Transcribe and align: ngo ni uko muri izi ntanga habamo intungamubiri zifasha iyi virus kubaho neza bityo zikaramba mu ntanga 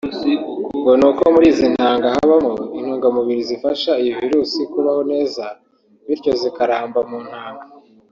ngo 0.79 0.91
ni 0.99 1.05
uko 1.09 1.23
muri 1.33 1.45
izi 1.51 1.67
ntanga 1.75 2.05
habamo 2.15 2.53
intungamubiri 2.77 3.41
zifasha 3.49 3.91
iyi 4.01 4.11
virus 4.19 4.51
kubaho 4.73 5.01
neza 5.13 5.43
bityo 6.05 6.31
zikaramba 6.41 6.99
mu 7.09 7.19
ntanga 7.27 7.63